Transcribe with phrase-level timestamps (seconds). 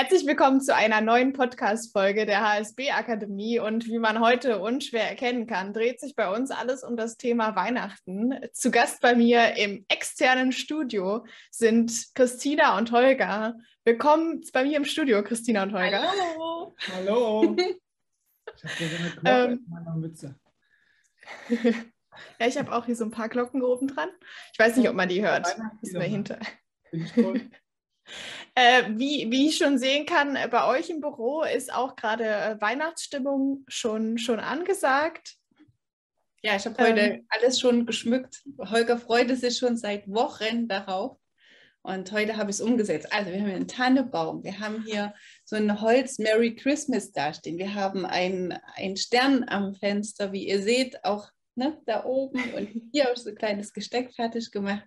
[0.00, 3.58] Herzlich willkommen zu einer neuen Podcast-Folge der HSB Akademie.
[3.58, 7.56] Und wie man heute unschwer erkennen kann, dreht sich bei uns alles um das Thema
[7.56, 8.32] Weihnachten.
[8.52, 13.56] Zu Gast bei mir im externen Studio sind Christina und Holger.
[13.84, 16.04] Willkommen bei mir im Studio, Christina und Holger.
[16.08, 16.76] Hallo.
[16.94, 17.56] Hallo.
[18.56, 20.34] Ich habe hier so eine Glocke ähm, in meiner Mütze.
[22.38, 24.08] ja, ich habe auch hier so ein paar Glocken oben dran.
[24.52, 25.56] Ich weiß nicht, ob man die hört.
[25.82, 26.38] Ist mir hinter.
[26.92, 27.40] Bin ich cool.
[28.54, 32.24] Äh, wie, wie ich schon sehen kann, äh, bei euch im Büro ist auch gerade
[32.24, 35.36] äh, Weihnachtsstimmung schon, schon angesagt.
[36.42, 38.42] Ja, ich habe heute ähm, alles schon geschmückt.
[38.58, 41.18] Holger freute sich schon seit Wochen darauf.
[41.82, 43.12] Und heute habe ich es umgesetzt.
[43.12, 45.14] Also wir haben hier einen Tannebaum, wir haben hier
[45.44, 47.56] so ein Holz Merry Christmas dastehen.
[47.56, 48.58] Wir haben einen,
[48.96, 52.42] Stern am Fenster, wie ihr seht, auch ne, da oben.
[52.54, 54.84] Und hier habe ich so ein kleines Gesteck fertig gemacht.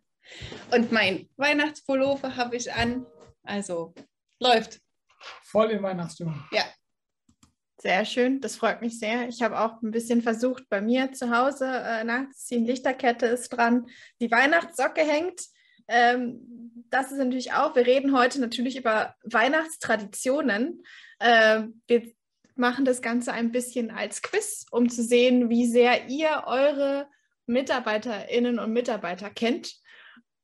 [0.71, 3.05] Und mein Weihnachtspullover habe ich an.
[3.43, 3.93] Also
[4.39, 4.79] läuft.
[5.43, 6.43] Voll in Weihnachtsstimmung.
[6.51, 6.63] Ja.
[7.77, 9.27] Sehr schön, das freut mich sehr.
[9.27, 12.63] Ich habe auch ein bisschen versucht, bei mir zu Hause äh, nachzuziehen.
[12.63, 13.87] Lichterkette ist dran,
[14.19, 15.41] die Weihnachtssocke hängt.
[15.87, 16.41] Ähm,
[16.91, 20.83] das ist natürlich auch, wir reden heute natürlich über Weihnachtstraditionen.
[21.17, 22.11] Äh, wir
[22.55, 27.07] machen das Ganze ein bisschen als Quiz, um zu sehen, wie sehr ihr eure
[27.47, 29.73] Mitarbeiterinnen und Mitarbeiter kennt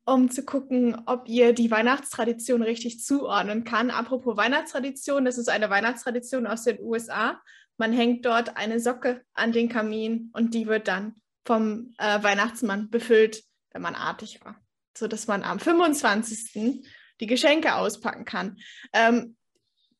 [0.07, 3.91] um zu gucken, ob ihr die Weihnachtstradition richtig zuordnen kann.
[3.91, 7.41] Apropos Weihnachtstradition, das ist eine Weihnachtstradition aus den USA.
[7.75, 12.89] Man hängt dort eine Socke an den Kamin und die wird dann vom äh, Weihnachtsmann
[12.89, 14.55] befüllt, wenn man artig war,
[14.97, 16.85] sodass man am 25.
[17.19, 18.57] die Geschenke auspacken kann.
[18.93, 19.35] Ähm,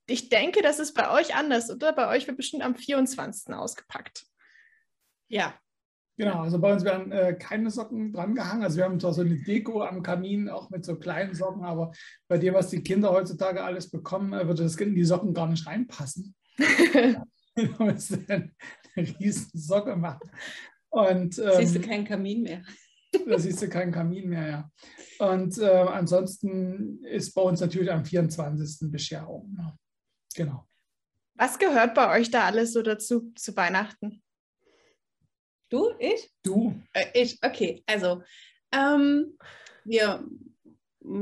[0.06, 1.92] ich denke, das ist bei euch anders, oder?
[1.92, 3.54] Bei euch wird bestimmt am 24.
[3.54, 4.24] ausgepackt.
[5.28, 5.54] Ja,
[6.18, 8.64] Genau, also bei uns werden äh, keine Socken dran gehangen.
[8.64, 11.92] Also wir haben zwar so eine Deko am Kamin, auch mit so kleinen Socken, aber
[12.28, 15.48] bei dem, was die Kinder heutzutage alles bekommen, äh, würde das in die Socken gar
[15.48, 16.36] nicht reinpassen.
[17.56, 18.52] du musst eine
[18.96, 20.30] riesen Socke machen.
[20.90, 22.64] Und, ähm, siehst du keinen Kamin mehr.
[23.28, 24.72] da siehst du keinen Kamin mehr, ja.
[25.20, 28.92] Und äh, ansonsten ist bei uns natürlich am 24.
[28.92, 29.56] Bescherung.
[29.58, 29.78] Ja.
[30.36, 30.68] Genau.
[31.36, 34.24] Was gehört bei euch da alles so dazu zu Weihnachten?
[35.70, 35.92] Du?
[36.00, 36.30] Ich?
[36.44, 36.74] Du.
[36.94, 37.84] Äh, ich, okay.
[37.86, 38.22] Also,
[38.72, 39.38] ähm,
[39.84, 40.24] wir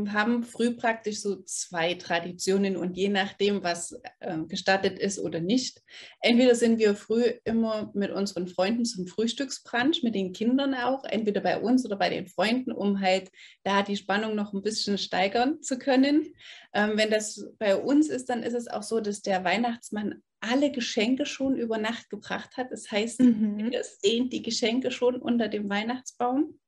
[0.07, 5.81] haben früh praktisch so zwei Traditionen und je nachdem, was äh, gestattet ist oder nicht,
[6.22, 11.41] entweder sind wir früh immer mit unseren Freunden zum Frühstücksbrunch, mit den Kindern auch, entweder
[11.41, 13.31] bei uns oder bei den Freunden, um halt
[13.63, 16.34] da die Spannung noch ein bisschen steigern zu können.
[16.73, 20.72] Ähm, wenn das bei uns ist, dann ist es auch so, dass der Weihnachtsmann alle
[20.72, 22.72] Geschenke schon über Nacht gebracht hat.
[22.72, 23.72] Das heißt, mhm.
[23.72, 26.59] wir sehen die Geschenke schon unter dem Weihnachtsbaum.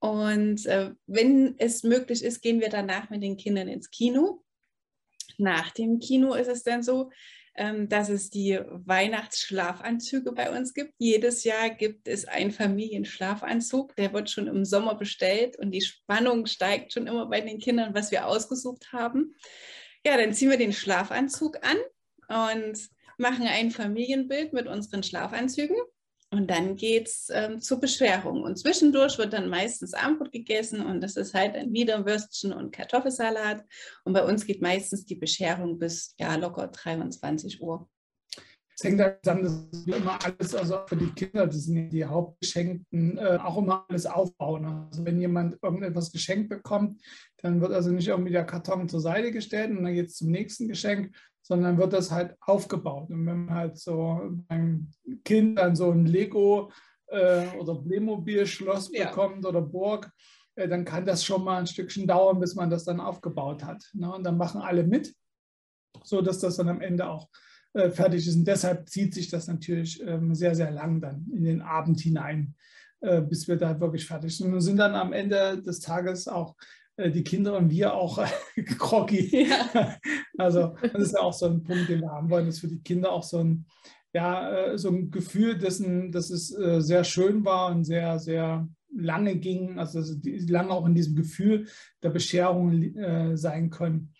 [0.00, 4.44] Und äh, wenn es möglich ist, gehen wir danach mit den Kindern ins Kino.
[5.36, 7.10] Nach dem Kino ist es dann so,
[7.58, 10.94] ähm, dass es die Weihnachtsschlafanzüge bei uns gibt.
[10.98, 16.46] Jedes Jahr gibt es einen Familienschlafanzug, der wird schon im Sommer bestellt und die Spannung
[16.46, 19.34] steigt schon immer bei den Kindern, was wir ausgesucht haben.
[20.06, 21.58] Ja, dann ziehen wir den Schlafanzug
[22.28, 22.78] an und
[23.18, 25.76] machen ein Familienbild mit unseren Schlafanzügen
[26.30, 28.42] und dann geht es ähm, zur Bescherung.
[28.42, 33.64] Und zwischendurch wird dann meistens Abendbrot gegessen und das ist halt ein Wiederwürstchen und Kartoffelsalat.
[34.04, 37.88] Und bei uns geht meistens die Bescherung bis ja locker 23 Uhr.
[38.76, 43.18] Es hängt dann, dass wir immer alles, also für die Kinder, das sind die Hauptgeschenkten,
[43.18, 44.64] äh, auch immer alles aufbauen.
[44.66, 47.02] Also wenn jemand irgendetwas geschenkt bekommt,
[47.38, 50.30] dann wird also nicht irgendwie der Karton zur Seite gestellt und dann geht es zum
[50.30, 51.12] nächsten Geschenk,
[51.48, 53.08] sondern wird das halt aufgebaut.
[53.08, 54.90] Und wenn man halt so beim
[55.24, 56.70] Kind dann so ein Lego
[57.06, 59.08] äh, oder Playmobil-Schloss ja.
[59.08, 60.12] bekommt oder Burg,
[60.56, 63.82] äh, dann kann das schon mal ein Stückchen dauern, bis man das dann aufgebaut hat.
[63.94, 64.12] Ne?
[64.12, 65.14] Und dann machen alle mit,
[66.04, 67.30] sodass das dann am Ende auch
[67.72, 68.36] äh, fertig ist.
[68.36, 72.56] Und deshalb zieht sich das natürlich ähm, sehr, sehr lang dann in den Abend hinein,
[73.00, 74.52] äh, bis wir da wirklich fertig sind.
[74.52, 76.56] Und sind dann am Ende des Tages auch
[76.96, 78.22] äh, die Kinder und wir auch
[78.78, 79.48] groggy.
[79.48, 79.96] Ja.
[80.38, 82.82] Also das ist ja auch so ein Punkt, den wir haben wollen, dass für die
[82.82, 83.66] Kinder auch so ein,
[84.14, 88.68] ja, äh, so ein Gefühl dessen, dass es äh, sehr schön war und sehr, sehr
[88.96, 90.00] lange ging, also
[90.46, 91.66] lange auch in diesem Gefühl
[92.02, 94.14] der Bescherung äh, sein können,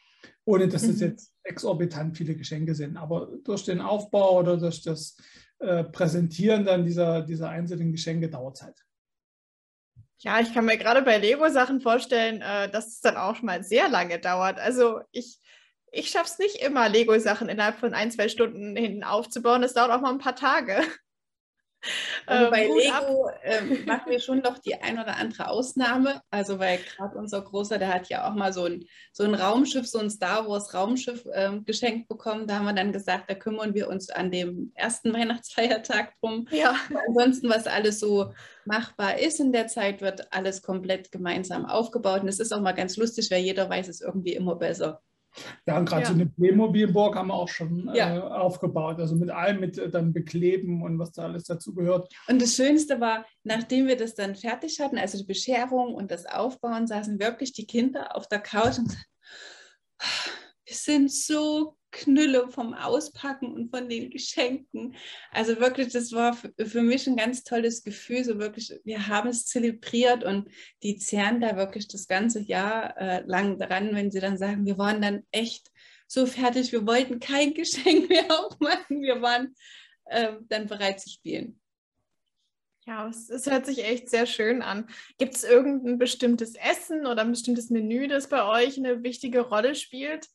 [0.44, 1.08] ohne dass es mhm.
[1.08, 2.96] jetzt exorbitant viele Geschenke sind.
[2.96, 5.16] Aber durch den Aufbau oder durch das
[5.60, 8.84] äh, Präsentieren dann dieser, dieser einzelnen Geschenke dauert es halt.
[10.20, 13.88] Ja, ich kann mir gerade bei Lego-Sachen vorstellen, dass es dann auch schon mal sehr
[13.88, 14.58] lange dauert.
[14.58, 15.38] Also ich,
[15.92, 19.62] ich schaffe es nicht immer, Lego-Sachen innerhalb von ein, zwei Stunden hinten aufzubauen.
[19.62, 20.84] Das dauert auch mal ein paar Tage.
[22.26, 26.20] Also bei Lego ähm, machen wir schon noch die ein oder andere Ausnahme.
[26.30, 29.86] Also weil gerade unser Großer, der hat ja auch mal so ein, so ein Raumschiff,
[29.86, 32.46] so ein Star Wars Raumschiff ähm, geschenkt bekommen.
[32.46, 36.46] Da haben wir dann gesagt, da kümmern wir uns an dem ersten Weihnachtsfeiertag drum.
[36.50, 36.74] Ja.
[37.08, 38.32] Ansonsten, was alles so
[38.64, 42.22] machbar ist in der Zeit, wird alles komplett gemeinsam aufgebaut.
[42.22, 45.00] Und es ist auch mal ganz lustig, weil jeder weiß es irgendwie immer besser.
[45.66, 46.08] Ja, und gerade ja.
[46.08, 48.16] so eine Playmobil-Burg haben wir auch schon ja.
[48.16, 48.98] äh, aufgebaut.
[48.98, 52.12] Also mit allem, mit äh, dann Bekleben und was da alles dazu gehört.
[52.28, 56.26] Und das Schönste war, nachdem wir das dann fertig hatten, also die Bescherung und das
[56.26, 59.06] Aufbauen, saßen wirklich die Kinder auf der Couch und sagten,
[60.66, 64.94] wir sind so Knülle vom Auspacken und von den Geschenken.
[65.32, 68.24] Also wirklich, das war für mich ein ganz tolles Gefühl.
[68.24, 70.48] So wirklich, wir haben es zelebriert und
[70.82, 74.78] die zehren da wirklich das ganze Jahr äh, lang dran, wenn sie dann sagen, wir
[74.78, 75.70] waren dann echt
[76.06, 79.54] so fertig, wir wollten kein Geschenk mehr aufmachen, wir waren
[80.06, 81.60] äh, dann bereit zu spielen.
[82.86, 84.88] Ja, es, es, hört sich echt sehr schön an.
[85.18, 89.74] Gibt es irgendein bestimmtes Essen oder ein bestimmtes Menü, das bei euch eine wichtige Rolle
[89.74, 90.26] spielt?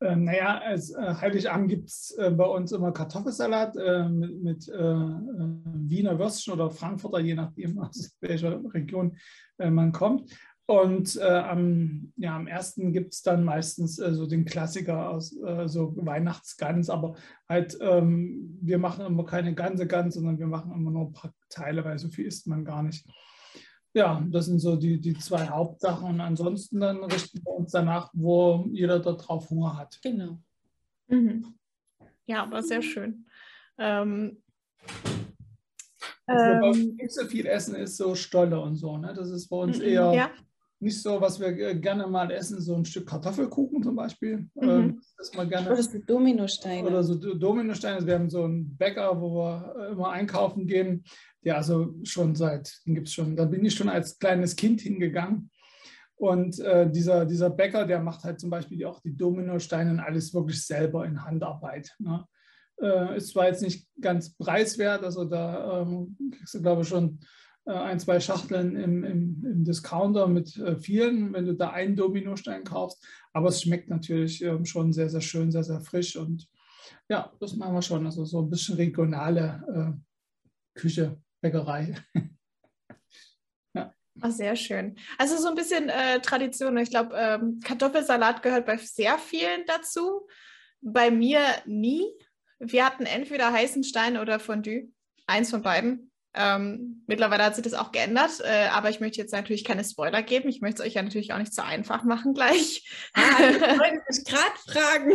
[0.00, 4.68] Äh, naja, als äh, Heiligabend gibt es äh, bei uns immer Kartoffelsalat äh, mit, mit
[4.68, 9.16] äh, äh, Wiener Würstchen oder Frankfurter, je nachdem, aus welcher Region
[9.58, 10.30] man kommt.
[10.66, 16.90] Und am, ja, am ersten gibt es dann meistens so den Klassiker aus so Weihnachtsgans,
[16.90, 17.14] aber
[17.48, 21.32] halt, ähm, wir machen immer keine ganze Gans, sondern wir machen immer nur ein paar
[21.48, 23.08] Teile, weil so viel isst man gar nicht
[23.96, 26.10] ja, das sind so die, die zwei Hauptsachen.
[26.10, 29.98] Und ansonsten dann richten wir uns danach, wo jeder darauf Hunger hat.
[30.02, 30.38] Genau.
[31.08, 31.54] Mhm.
[32.26, 33.26] Ja, aber sehr schön.
[33.78, 34.42] Ähm,
[36.26, 38.98] also, ähm, nicht so viel Essen ist so Stolle und so.
[38.98, 39.14] Ne?
[39.14, 40.30] Das ist bei uns mhm, eher ja.
[40.78, 44.48] Nicht so, was wir gerne mal essen, so ein Stück Kartoffelkuchen zum Beispiel.
[44.54, 44.68] Mhm.
[44.68, 46.88] Ähm, das mal gerne, oder so Dominosteine.
[46.88, 48.06] Oder so Dominosteine.
[48.06, 51.04] Wir haben so einen Bäcker, wo wir immer einkaufen gehen
[51.46, 54.80] ja, also schon seit, den gibt es schon, da bin ich schon als kleines Kind
[54.80, 55.52] hingegangen.
[56.16, 60.34] Und äh, dieser, dieser Bäcker, der macht halt zum Beispiel auch die Dominosteine und alles
[60.34, 61.94] wirklich selber in Handarbeit.
[62.00, 62.26] Ne?
[62.82, 67.20] Äh, ist zwar jetzt nicht ganz preiswert, also da ähm, kriegst du, glaube ich, schon
[67.20, 67.24] äh,
[67.72, 72.64] ein, zwei Schachteln im, im, im Discounter mit äh, vielen, wenn du da einen Dominostein
[72.64, 73.04] kaufst.
[73.32, 76.16] Aber es schmeckt natürlich ähm, schon sehr, sehr schön, sehr, sehr frisch.
[76.16, 76.48] Und
[77.08, 78.06] ja, das machen wir schon.
[78.06, 81.20] Also so ein bisschen regionale äh, Küche.
[81.40, 81.94] Bäckerei.
[83.74, 83.92] ja.
[84.20, 84.96] Ach, sehr schön.
[85.18, 86.76] Also so ein bisschen äh, Tradition.
[86.78, 90.26] Ich glaube, ähm, Kartoffelsalat gehört bei sehr vielen dazu.
[90.80, 92.04] Bei mir nie.
[92.58, 94.88] Wir hatten entweder heißen Stein oder Fondue.
[95.26, 96.10] Eins von beiden.
[96.36, 100.22] Ähm, mittlerweile hat sich das auch geändert, äh, aber ich möchte jetzt natürlich keine Spoiler
[100.22, 100.48] geben.
[100.48, 102.86] Ich möchte es euch ja natürlich auch nicht zu einfach machen gleich.
[103.14, 105.12] Ah, ich wollte mich gerade fragen.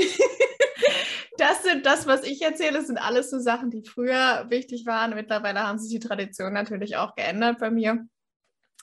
[1.38, 5.13] das sind das, was ich erzähle, sind alles so Sachen, die früher wichtig waren.
[5.13, 8.06] Mittlerweile haben sich die Traditionen natürlich auch geändert bei mir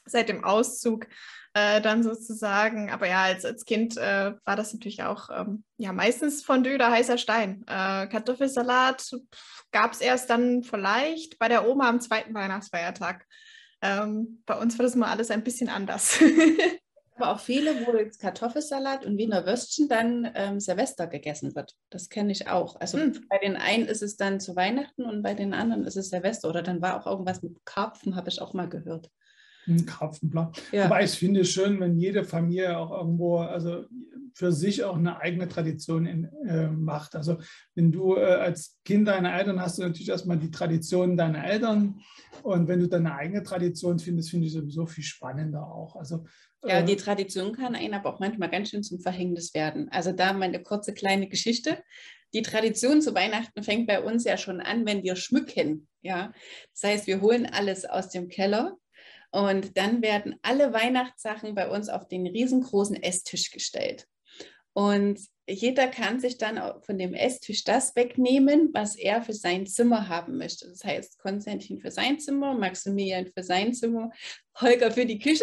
[0.04, 1.06] seit dem Auszug
[1.54, 2.90] äh, dann sozusagen.
[2.90, 6.90] Aber ja, als, als Kind äh, war das natürlich auch ähm, ja meistens Fondue oder
[6.90, 7.62] heißer Stein.
[7.66, 9.10] Äh, Kartoffelsalat
[9.72, 13.26] gab es erst dann vielleicht bei der Oma am zweiten Weihnachtsfeiertag.
[13.82, 16.20] Ähm, bei uns war das mal alles ein bisschen anders.
[17.16, 21.74] Aber auch viele, wo jetzt Kartoffelsalat und Wiener Würstchen dann ähm, Silvester gegessen wird.
[21.90, 22.80] Das kenne ich auch.
[22.80, 23.26] Also hm.
[23.28, 26.48] bei den einen ist es dann zu Weihnachten und bei den anderen ist es Silvester.
[26.48, 29.10] Oder dann war auch irgendwas mit Karpfen, habe ich auch mal gehört.
[29.66, 30.52] Ein Karpfenplan.
[30.72, 30.84] Ja.
[30.84, 33.84] Aber ich finde es schön, wenn jede Familie auch irgendwo, also
[34.38, 37.16] für sich auch eine eigene Tradition in, äh, macht.
[37.16, 37.38] Also
[37.74, 42.00] wenn du äh, als Kind deine Eltern hast, du natürlich erstmal die Tradition deiner Eltern.
[42.44, 45.96] Und wenn du deine eigene Tradition findest, finde ich sowieso viel spannender auch.
[45.96, 46.24] Also
[46.64, 49.88] ja, die Tradition kann einen aber auch manchmal ganz schön zum Verhängnis werden.
[49.90, 51.82] Also da meine kurze kleine Geschichte.
[52.32, 55.88] Die Tradition zu Weihnachten fängt bei uns ja schon an, wenn wir schmücken.
[56.02, 56.32] Ja,
[56.74, 58.76] das heißt, wir holen alles aus dem Keller
[59.32, 64.06] und dann werden alle Weihnachtssachen bei uns auf den riesengroßen Esstisch gestellt.
[64.78, 65.18] Und
[65.48, 70.38] jeder kann sich dann von dem Esstisch das wegnehmen, was er für sein Zimmer haben
[70.38, 70.68] möchte.
[70.68, 74.12] Das heißt, Konstantin für sein Zimmer, Maximilian für sein Zimmer,
[74.60, 75.42] Holger für die Küche.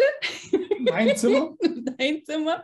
[0.78, 1.54] Mein Zimmer.
[1.98, 2.62] Dein Zimmer.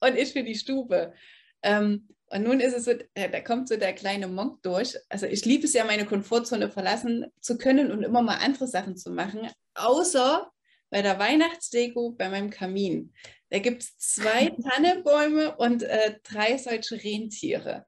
[0.00, 1.14] Und ich für die Stube.
[1.62, 4.98] Ähm, und nun ist es so, da kommt so der kleine Monk durch.
[5.08, 8.98] Also ich liebe es ja, meine Komfortzone verlassen zu können und immer mal andere Sachen
[8.98, 10.52] zu machen, außer
[10.90, 13.14] bei der Weihnachtsdeko bei meinem Kamin.
[13.54, 17.86] Da gibt es zwei Tannebäume und äh, drei solche Rentiere.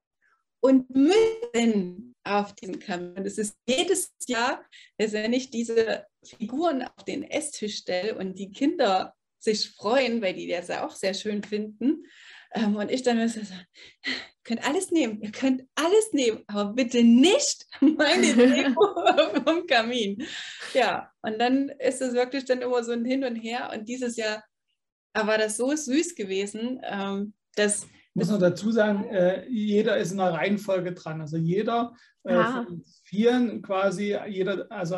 [0.60, 4.64] Und mitten auf den Kamin, das ist jedes Jahr,
[4.96, 10.34] dass wenn ich diese Figuren auf den Esstisch stelle und die Kinder sich freuen, weil
[10.34, 12.06] die das auch sehr schön finden,
[12.54, 13.46] Ähm, und ich dann so, ihr
[14.44, 18.94] könnt alles nehmen, ihr könnt alles nehmen, aber bitte nicht meine Deko
[19.44, 20.24] vom Kamin.
[20.72, 23.70] Ja, und dann ist es wirklich dann immer so ein Hin und Her.
[23.74, 24.44] Und dieses Jahr
[25.24, 30.12] war das so süß gewesen, ähm, dass ich muss noch dazu sagen, äh, jeder ist
[30.12, 31.20] in einer Reihenfolge dran.
[31.20, 31.92] Also jeder
[32.24, 32.64] äh, ah.
[32.64, 34.96] von vieren quasi, jeder, also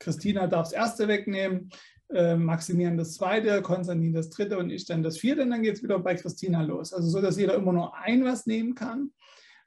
[0.00, 1.70] Christina darf das erste wegnehmen,
[2.12, 5.42] äh, Maximilian das zweite, Konstantin das dritte und ich dann das vierte.
[5.42, 6.92] Und dann geht es wieder bei Christina los.
[6.92, 9.12] Also so, dass jeder immer nur ein was nehmen kann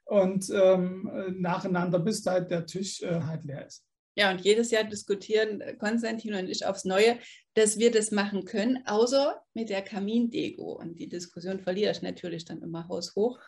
[0.04, 3.82] und ähm, nacheinander, bis halt der Tisch äh, halt leer ist.
[4.20, 7.18] Ja, und jedes Jahr diskutieren Konstantin und ich aufs Neue,
[7.54, 10.72] dass wir das machen können, außer mit der Kamindeko.
[10.72, 13.40] Und die Diskussion verliere ich natürlich dann immer haushoch.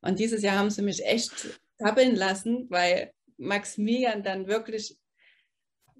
[0.00, 4.96] Und dieses Jahr haben sie mich echt tappeln lassen, weil Maximilian dann wirklich,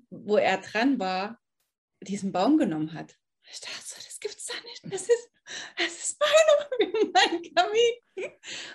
[0.08, 1.38] wo er dran war,
[2.00, 3.16] diesen Baum genommen hat.
[3.52, 3.96] Ich dachte so,
[4.26, 4.84] gibt's da nicht.
[4.84, 5.30] Das ist,
[5.78, 6.20] das ist
[6.80, 8.32] meine, mein Kamin.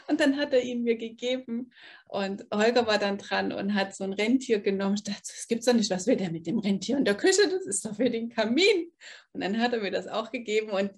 [0.08, 1.72] Und dann hat er ihn mir gegeben.
[2.08, 4.96] Und Holger war dann dran und hat so ein Rentier genommen.
[4.96, 5.91] Ich dachte, das gibt's doch nicht.
[5.91, 7.48] Was will der mit dem Rentier in der Küche?
[7.50, 8.91] Das ist doch für den Kamin.
[9.34, 10.72] Und dann hat er mir das auch gegeben.
[10.72, 10.91] Und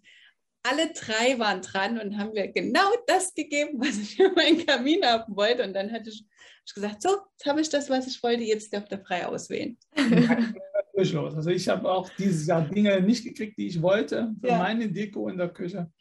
[0.63, 5.05] alle drei waren dran und haben mir genau das gegeben, was ich für meinen Kamin
[5.05, 5.63] haben wollte.
[5.63, 6.25] Und dann hatte ich,
[6.65, 9.77] ich gesagt, so, jetzt habe ich das, was ich wollte, jetzt darf der frei auswählen.
[10.93, 11.35] durchlos.
[11.35, 14.57] Also ich habe auch dieses Jahr Dinge nicht gekriegt, die ich wollte für ja.
[14.57, 15.91] meine Deko in der Küche.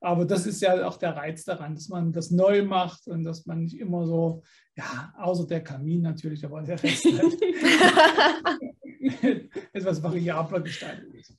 [0.00, 3.46] Aber das ist ja auch der Reiz daran, dass man das neu macht und dass
[3.46, 4.44] man nicht immer so,
[4.76, 7.42] ja, außer der Kamin natürlich, aber der Rest halt
[9.72, 11.34] etwas variabler gestaltet ist.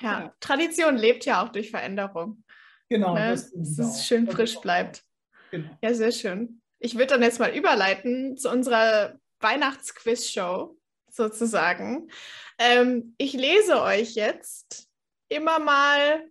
[0.00, 2.42] Ja, Tradition lebt ja auch durch Veränderung.
[2.88, 3.14] Genau.
[3.14, 3.30] Ne?
[3.30, 5.04] Das dass es schön frisch bleibt.
[5.52, 5.70] Genau.
[5.82, 6.60] Ja, sehr schön.
[6.80, 10.76] Ich würde dann jetzt mal überleiten zu unserer Weihnachtsquiz-Show
[11.14, 12.10] sozusagen.
[12.58, 14.88] Ähm, ich lese euch jetzt
[15.28, 16.24] immer mal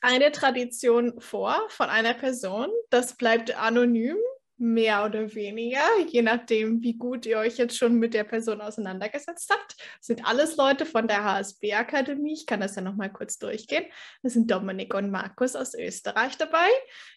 [0.00, 2.68] eine Tradition vor von einer Person.
[2.90, 4.16] Das bleibt anonym,
[4.58, 9.50] mehr oder weniger, je nachdem, wie gut ihr euch jetzt schon mit der Person auseinandergesetzt
[9.50, 9.76] habt.
[9.98, 12.34] Das sind alles Leute von der HSB-Akademie.
[12.34, 13.86] Ich kann das ja nochmal kurz durchgehen.
[14.22, 16.68] Das sind Dominik und Markus aus Österreich dabei.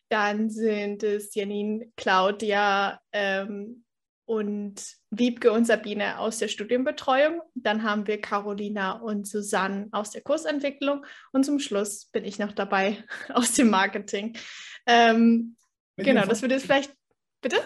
[0.10, 3.86] Dann sind es Janine, Claudia, ähm,
[4.26, 4.84] und
[5.18, 7.42] Wiebke und Sabine aus der Studienbetreuung.
[7.54, 11.06] Dann haben wir Carolina und Susanne aus der Kursentwicklung.
[11.32, 14.38] Und zum Schluss bin ich noch dabei aus dem Marketing.
[14.86, 15.56] Ähm,
[15.98, 16.94] genau, das würde jetzt vielleicht.
[17.42, 17.58] Bitte?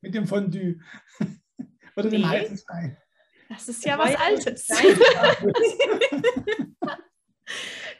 [0.00, 0.80] Mit dem Fondue.
[1.96, 2.26] Oder dem nee.
[2.26, 2.96] heißen Stein.
[3.48, 4.68] Das ist ja was Altes.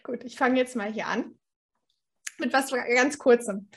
[0.03, 1.39] Gut, ich fange jetzt mal hier an.
[2.39, 3.69] Mit was ganz Kurzem.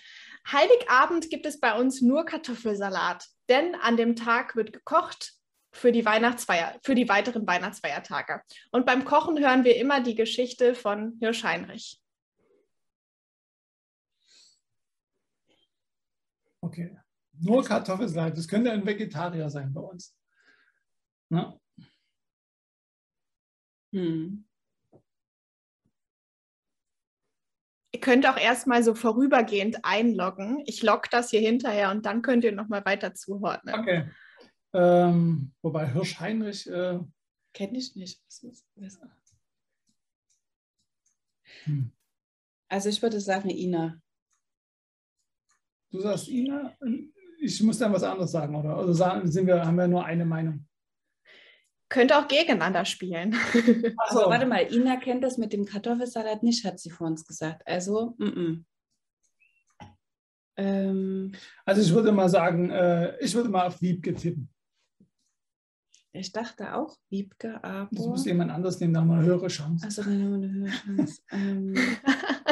[0.52, 5.34] Heiligabend gibt es bei uns nur Kartoffelsalat denn an dem Tag wird gekocht
[5.72, 8.42] für die Weihnachtsfeier, für die weiteren Weihnachtsfeiertage.
[8.72, 12.02] Und beim Kochen hören wir immer die Geschichte von Hirsch Heinrich.
[16.62, 16.98] Okay.
[17.40, 18.36] Nur Kartoffelsalat.
[18.36, 20.16] Das könnte ein Vegetarier sein bei uns.
[21.30, 21.60] Na?
[23.94, 24.47] Hm.
[27.98, 30.62] Ihr könnt auch erstmal so vorübergehend einloggen.
[30.68, 33.62] Ich logge das hier hinterher und dann könnt ihr nochmal weiter zuhören.
[33.74, 34.08] Okay.
[34.72, 36.70] Ähm, wobei Hirsch Heinrich.
[36.70, 37.00] Äh,
[37.54, 38.22] Kenne ich nicht.
[41.64, 41.92] Hm.
[42.70, 44.00] Also ich würde sagen Ina.
[45.90, 46.78] Du sagst Ina?
[47.40, 48.78] Ich muss dann was anderes sagen, oder?
[48.78, 50.67] Also sagen, sind wir, haben wir nur eine Meinung
[51.98, 53.36] könnte auch gegeneinander spielen.
[53.98, 57.64] Also warte mal, Ina kennt das mit dem Kartoffelsalat nicht, hat sie vor uns gesagt.
[57.66, 58.64] Also, mm -mm.
[60.58, 61.34] Ähm,
[61.66, 64.50] also ich würde mal sagen, äh, ich würde mal auf Wiebke tippen.
[66.12, 67.90] Ich dachte auch Wiebke, aber...
[67.92, 69.86] Das muss jemand anders nehmen, da haben wir eine höhere Chance.
[69.86, 71.22] Also dann haben wir eine höhere Chance.
[71.32, 71.76] ähm,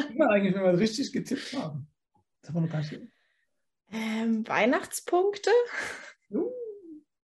[0.10, 1.88] Immer eigentlich, wenn wir richtig getippt haben.
[2.42, 3.00] Das haben wir noch gar nicht...
[3.92, 5.52] Ähm, Weihnachtspunkte?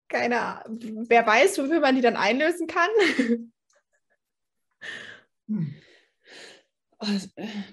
[0.09, 1.05] Keine Ahnung.
[1.09, 2.91] Wer weiß, wofür man die dann einlösen kann?
[5.47, 5.75] hm.
[6.99, 7.07] oh,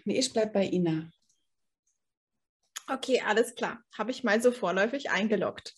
[0.03, 1.09] nee, ich bleibe bei Ina.
[2.87, 3.81] Okay, alles klar.
[3.97, 5.73] Habe ich mal so vorläufig eingeloggt.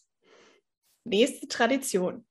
[1.06, 2.28] Nächste Tradition.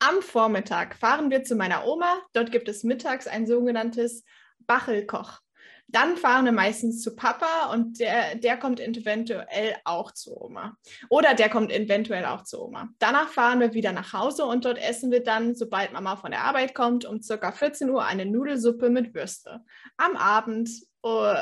[0.00, 2.20] Am Vormittag fahren wir zu meiner Oma.
[2.32, 4.24] Dort gibt es mittags ein sogenanntes
[4.58, 5.43] Bachelkoch.
[5.88, 10.76] Dann fahren wir meistens zu Papa und der, der kommt eventuell auch zu Oma.
[11.08, 12.88] Oder der kommt eventuell auch zu Oma.
[12.98, 16.42] Danach fahren wir wieder nach Hause und dort essen wir dann, sobald Mama von der
[16.42, 19.60] Arbeit kommt, um circa 14 Uhr eine Nudelsuppe mit Würste.
[19.96, 20.70] Am Abend
[21.06, 21.34] uh,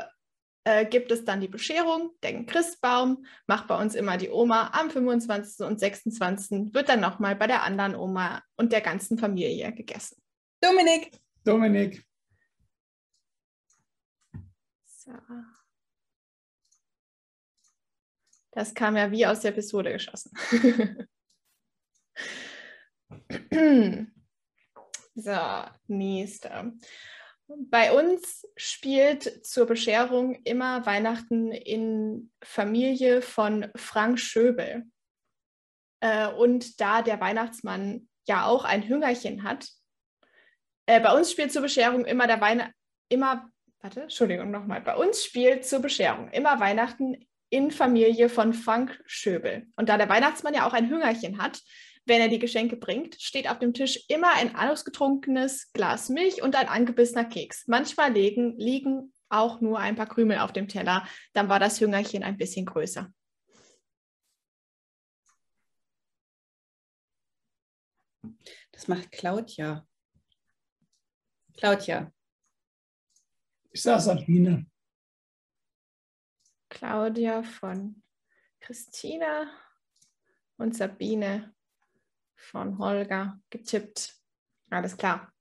[0.64, 4.70] äh, gibt es dann die Bescherung, den Christbaum, macht bei uns immer die Oma.
[4.72, 5.66] Am 25.
[5.66, 6.74] und 26.
[6.74, 10.22] wird dann nochmal bei der anderen Oma und der ganzen Familie gegessen.
[10.60, 11.18] Dominik.
[11.44, 12.04] Dominik.
[15.04, 15.12] So.
[18.52, 20.30] Das kam ja wie aus der Pistole geschossen.
[25.14, 26.72] so, nächste.
[27.48, 34.84] Bei uns spielt zur Bescherung immer Weihnachten in Familie von Frank Schöbel.
[36.00, 39.68] Äh, und da der Weihnachtsmann ja auch ein Hüngerchen hat,
[40.86, 42.74] äh, bei uns spielt zur Bescherung immer der Weihnachten,
[43.08, 43.51] immer,
[43.82, 49.66] warte, Entschuldigung nochmal, bei uns spielt zur Bescherung immer Weihnachten in Familie von Frank Schöbel.
[49.76, 51.60] Und da der Weihnachtsmann ja auch ein Hüngerchen hat,
[52.04, 56.56] wenn er die Geschenke bringt, steht auf dem Tisch immer ein ausgetrunkenes Glas Milch und
[56.56, 57.66] ein angebissener Keks.
[57.66, 61.06] Manchmal liegen, liegen auch nur ein paar Krümel auf dem Teller.
[61.32, 63.12] Dann war das Hüngerchen ein bisschen größer.
[68.72, 69.86] Das macht Claudia.
[71.56, 72.12] Claudia.
[73.74, 74.66] Ich sage Sabine.
[76.68, 78.02] Claudia von
[78.60, 79.46] Christina
[80.58, 81.54] und Sabine
[82.36, 84.14] von Holger getippt.
[84.70, 85.32] Alles klar.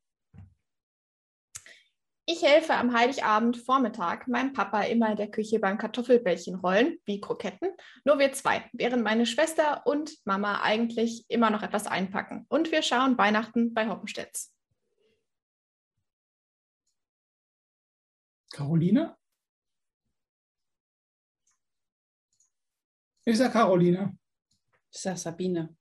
[2.25, 7.19] Ich helfe am Heiligabend Vormittag meinem Papa immer in der Küche beim Kartoffelbällchen rollen, wie
[7.19, 7.71] Kroketten.
[8.05, 12.45] Nur wir zwei, während meine Schwester und Mama eigentlich immer noch etwas einpacken.
[12.47, 14.55] Und wir schauen Weihnachten bei Hoppenstedts.
[18.61, 19.15] Caroline?
[23.25, 24.17] Ich sage Caroline.
[24.91, 25.75] Ich sage Sabine.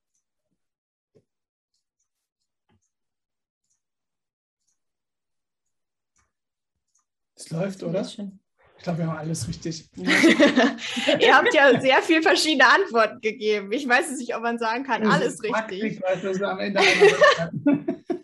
[7.35, 8.01] Es läuft, oder?
[8.03, 9.91] Ich glaube, wir haben alles richtig.
[9.97, 13.73] Ihr habt ja sehr viele verschiedene Antworten gegeben.
[13.73, 15.83] Ich weiß nicht, ob man sagen kann, alles richtig.
[15.83, 16.81] Ich weiß, dass wir am Ende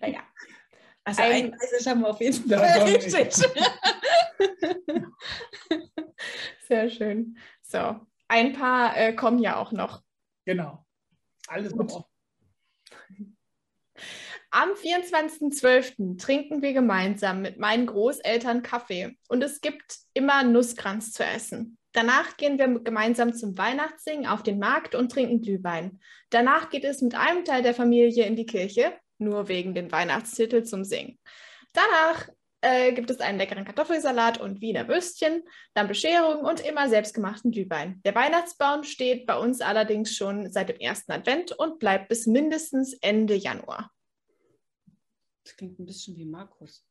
[0.00, 0.22] naja.
[1.06, 3.32] Also ein Message haben wir auf jeden Fall richtig.
[6.68, 7.38] Sehr schön.
[7.62, 10.02] So, ein paar äh, kommen ja auch noch.
[10.44, 10.84] Genau.
[11.46, 11.90] Alles Gut.
[11.90, 12.08] noch
[14.56, 16.18] am 24.12.
[16.18, 21.76] trinken wir gemeinsam mit meinen Großeltern Kaffee und es gibt immer Nusskranz zu essen.
[21.92, 26.00] Danach gehen wir gemeinsam zum Weihnachtssingen auf den Markt und trinken Glühwein.
[26.30, 30.64] Danach geht es mit einem Teil der Familie in die Kirche, nur wegen den Weihnachtstitel
[30.64, 31.18] zum Singen.
[31.72, 32.28] Danach
[32.62, 35.42] äh, gibt es einen leckeren Kartoffelsalat und Wiener Würstchen,
[35.74, 38.00] dann Bescherung und immer selbstgemachten Glühwein.
[38.04, 42.94] Der Weihnachtsbaum steht bei uns allerdings schon seit dem ersten Advent und bleibt bis mindestens
[42.94, 43.92] Ende Januar.
[45.44, 46.84] Das klingt ein bisschen wie Markus.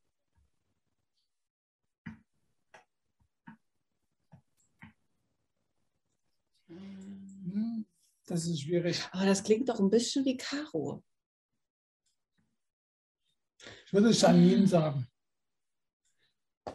[6.68, 7.86] Hm,
[8.26, 9.02] das ist schwierig.
[9.12, 11.02] Aber das klingt doch ein bisschen wie Caro.
[13.86, 15.06] Ich würde Janine sagen.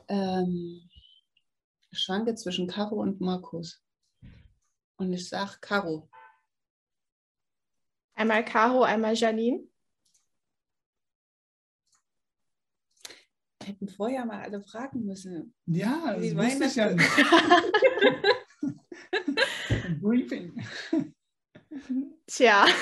[0.08, 0.90] Ähm,
[1.92, 3.84] ich schwanke zwischen Caro und Markus.
[4.98, 6.10] Und ich sage Caro.
[8.16, 9.68] Einmal Caro, einmal Janine.
[13.72, 15.54] hätten vorher mal alle fragen müssen.
[15.66, 17.10] Ja, das wusste ich ja nicht.
[20.02, 20.62] Briefing.
[22.28, 22.66] Tja.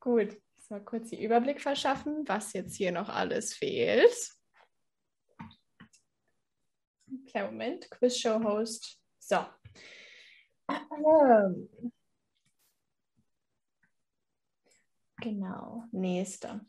[0.00, 4.32] Gut, mal kurz den Überblick verschaffen, was jetzt hier noch alles fehlt.
[7.30, 8.98] Kleinen Moment, Quiz-Show-Host.
[9.18, 9.46] So.
[10.70, 11.92] Ähm.
[15.20, 16.60] Genau, nächste.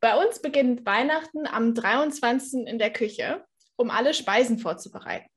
[0.00, 2.66] Bei uns beginnt Weihnachten am 23.
[2.66, 3.44] in der Küche,
[3.76, 5.30] um alle Speisen vorzubereiten.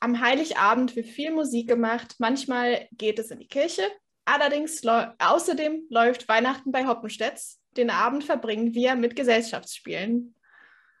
[0.00, 3.82] Am Heiligabend wird viel Musik gemacht, manchmal geht es in die Kirche.
[4.24, 7.59] Allerdings außerdem läuft Weihnachten bei Hoppenstedts.
[7.76, 10.34] Den Abend verbringen wir mit Gesellschaftsspielen.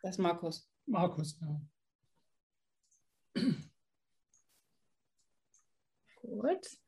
[0.02, 0.68] Das ist Markus.
[0.86, 1.60] Markus, ja.
[6.22, 6.78] Gut.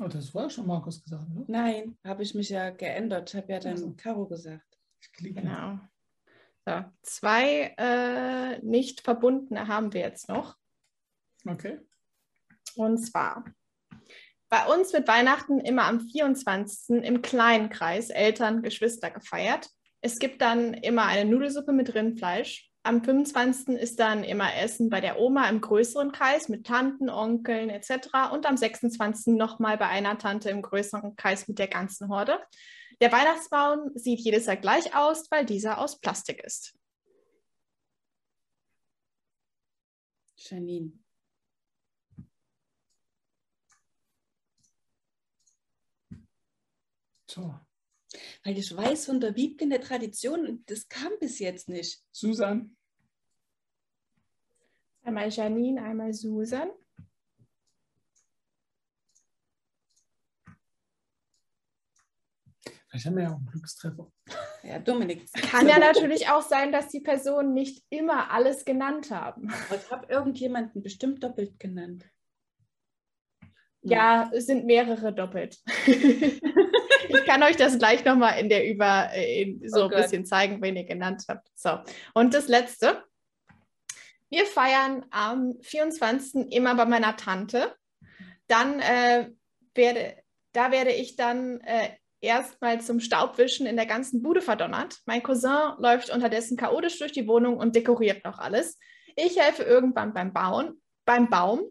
[0.00, 1.44] Oh, das war schon Markus gesagt, oder?
[1.48, 3.30] Nein, habe ich mich ja geändert.
[3.30, 3.94] Ich habe ja dann also.
[3.96, 4.78] Caro gesagt.
[5.18, 5.80] Genau.
[6.64, 10.56] So, zwei äh, nicht verbundene haben wir jetzt noch.
[11.44, 11.80] Okay.
[12.76, 13.44] Und zwar,
[14.48, 17.02] bei uns wird Weihnachten immer am 24.
[17.02, 19.68] im kleinen Kreis Eltern, Geschwister gefeiert.
[20.00, 23.76] Es gibt dann immer eine Nudelsuppe mit Rindfleisch, am 25.
[23.76, 28.32] ist dann immer Essen bei der Oma im größeren Kreis mit Tanten, Onkeln etc.
[28.32, 29.34] Und am 26.
[29.34, 32.40] nochmal bei einer Tante im größeren Kreis mit der ganzen Horde.
[33.02, 36.78] Der Weihnachtsbaum sieht jedes Jahr gleich aus, weil dieser aus Plastik ist.
[40.36, 40.92] Janine.
[47.30, 47.54] So.
[48.42, 52.02] Weil ich weiß von der Wiebke in der Tradition, das kam bis jetzt nicht.
[52.10, 52.76] Susan.
[55.02, 56.70] Einmal Janine, einmal Susan.
[62.88, 64.10] Vielleicht haben wir ja auch einen Glückstreffer.
[64.62, 65.30] Ja, Dominik.
[65.32, 69.52] Kann ja natürlich auch sein, dass die Personen nicht immer alles genannt haben.
[69.74, 72.06] Ich habe irgendjemanden bestimmt doppelt genannt.
[73.82, 75.62] Ja, es sind mehrere doppelt.
[77.08, 80.02] ich kann euch das gleich nochmal in der Über äh, in so Oh ein Gott.
[80.02, 81.48] bisschen zeigen, wen ihr genannt habt.
[81.54, 81.78] So,
[82.14, 83.02] und das letzte.
[84.30, 86.52] Wir feiern am 24.
[86.52, 87.74] immer bei meiner Tante.
[88.46, 89.30] Dann äh,
[89.74, 90.16] werde,
[90.52, 91.90] da werde ich dann äh,
[92.20, 94.98] erstmal zum Staubwischen in der ganzen Bude verdonnert.
[95.06, 98.78] Mein Cousin läuft unterdessen chaotisch durch die Wohnung und dekoriert noch alles.
[99.16, 101.62] Ich helfe irgendwann beim Bauen, beim Baum.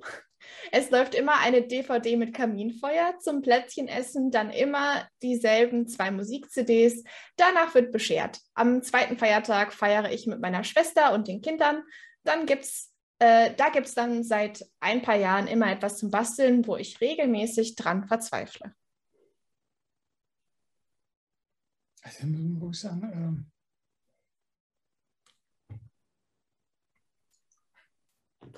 [0.71, 7.03] Es läuft immer eine DVD mit Kaminfeuer, zum Plätzchenessen dann immer dieselben zwei Musik-CDs.
[7.36, 8.39] Danach wird beschert.
[8.53, 11.83] Am zweiten Feiertag feiere ich mit meiner Schwester und den Kindern.
[12.23, 16.67] Dann gibt's, äh, da gibt es dann seit ein paar Jahren immer etwas zum Basteln,
[16.67, 18.73] wo ich regelmäßig dran verzweifle.
[22.03, 23.51] Also, muss sagen, ähm,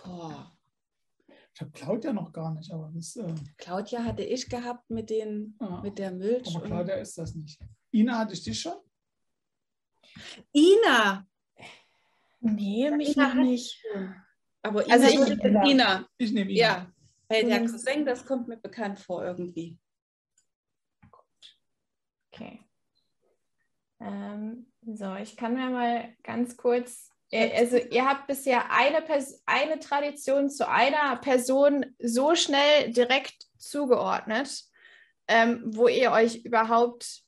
[0.03, 0.58] Boah.
[1.59, 5.57] Ich habe Claudia noch gar nicht, aber das, äh, Claudia hatte ich gehabt mit, den,
[5.59, 6.47] ah, mit der Milch.
[6.55, 7.59] aber Claudia ist das nicht.
[7.91, 8.77] Ina hatte ich dich schon?
[10.53, 11.27] Ina.
[12.39, 13.83] Nee, mich noch nicht.
[14.61, 15.65] Aber Ina Also ich- ich, Ina.
[15.65, 16.07] Ina.
[16.17, 16.59] Ich nehme Ina.
[16.59, 16.91] Ja,
[17.27, 17.59] weil der.
[17.65, 19.77] Cousin, das kommt mir bekannt vor irgendwie.
[22.31, 22.63] Okay.
[23.99, 27.11] Ähm, so, ich kann mir mal ganz kurz.
[27.31, 33.45] Äh, Also, ihr habt bisher eine, Pers eine Tradition zu einer Person so schnell direkt
[33.57, 34.63] zugeordnet,
[35.27, 37.21] ähm, wo ihr euch überhaupt,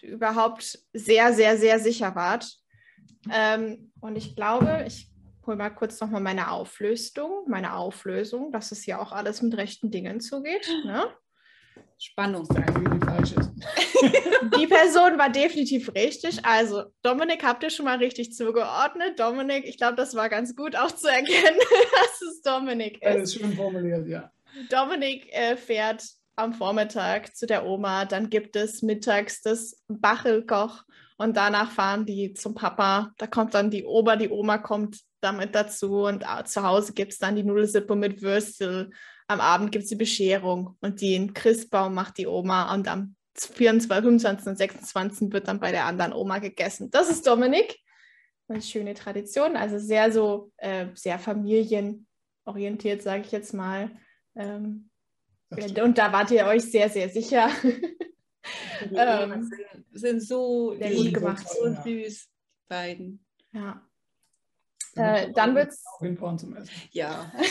[0.00, 2.56] überhaupt sehr, sehr, sehr sicher wart.
[3.30, 5.08] Ähm, und ich glaube, ich
[5.46, 9.90] hole mal kurz nochmal meine Auflösung, meine Auflösung, dass es hier auch alles mit rechten
[9.90, 10.68] Dingen zugeht.
[10.84, 11.04] Ne?
[11.98, 12.46] Spannung.
[12.48, 13.50] Der einzige, die falsch ist.
[14.58, 16.44] Die Person war definitiv richtig.
[16.44, 19.18] Also, Dominik habt ihr schon mal richtig zugeordnet.
[19.18, 21.58] Dominik, ich glaube, das war ganz gut auch zu erkennen,
[21.92, 23.06] dass es Dominik ist.
[23.06, 24.30] Alles schön formuliert, ja.
[24.68, 26.04] Dominik äh, fährt
[26.36, 30.84] am Vormittag zu der Oma, dann gibt es mittags das Bachelkoch
[31.18, 33.12] und danach fahren die zum Papa.
[33.18, 37.12] Da kommt dann die Oma, die Oma kommt damit dazu und ah, zu Hause gibt
[37.12, 38.90] es dann die Nudelsuppe mit Würstel.
[39.28, 43.88] Am Abend gibt es die Bescherung und den Christbaum macht die Oma und am 24,
[43.88, 46.90] 25 und 26 wird dann bei der anderen Oma gegessen.
[46.90, 47.78] Das ist Dominik.
[48.48, 53.90] Eine schöne Tradition, also sehr so, äh, sehr familienorientiert, sage ich jetzt mal.
[54.34, 54.90] Ähm,
[55.50, 57.50] und da wart ihr euch sehr, sehr sicher.
[57.64, 57.68] Die
[58.96, 61.48] Ähm, sind, sind so sehr lieb, gut gemacht.
[61.48, 61.82] so Ja.
[61.82, 62.28] süß,
[62.68, 63.24] beiden.
[63.52, 63.80] ja.
[64.94, 65.54] Äh, dann
[66.38, 66.70] zum Essen.
[66.90, 67.32] Ja.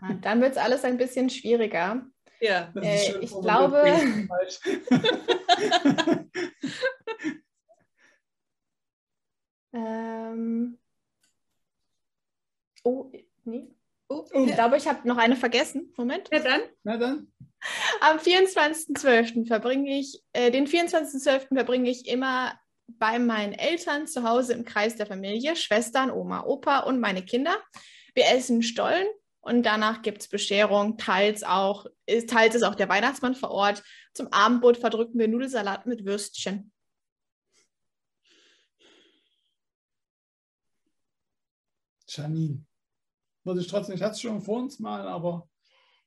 [0.22, 2.06] Dann wird es alles ein bisschen schwieriger.
[2.40, 2.70] Ja.
[2.74, 3.84] Das Äh, ist schön ich glaube-.
[9.72, 10.78] Ähm,
[12.84, 13.10] oh,
[13.44, 13.68] nee.
[14.08, 14.54] Oh, Ich ja.
[14.56, 15.92] glaube, ich habe noch eine vergessen.
[15.96, 16.28] Moment.
[16.32, 16.60] ja, dann.
[16.82, 17.32] Na dann,
[18.00, 19.46] Am 24.12.
[19.46, 21.54] verbringe ich, äh, den 24.12.
[21.54, 26.80] verbringe ich immer bei meinen Eltern zu Hause im Kreis der Familie, Schwestern, Oma, Opa
[26.80, 27.56] und meine Kinder.
[28.14, 29.06] Wir essen Stollen
[29.40, 33.82] und danach gibt es Bescherung, teils auch, ist- teils ist auch der Weihnachtsmann vor Ort.
[34.14, 36.72] Zum Abendbrot verdrücken wir Nudelsalat mit Würstchen.
[42.08, 42.64] Janine.
[43.44, 45.48] Würde ich trotzdem, ich hatte es schon vor uns mal, aber